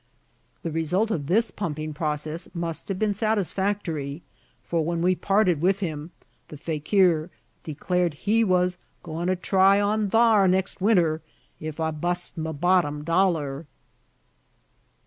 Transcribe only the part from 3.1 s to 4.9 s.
satisfactory: for